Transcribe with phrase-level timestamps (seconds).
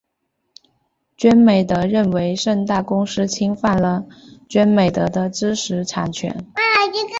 [1.21, 4.03] 娱美德认为盛大公司侵犯了
[4.49, 6.43] 娱美德的知识产权。